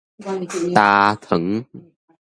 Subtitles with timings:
[0.17, 1.63] 焦糖